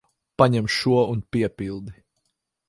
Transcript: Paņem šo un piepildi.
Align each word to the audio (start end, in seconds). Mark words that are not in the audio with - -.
Paņem 0.41 0.69
šo 0.75 1.01
un 1.17 1.21
piepildi. 1.37 1.95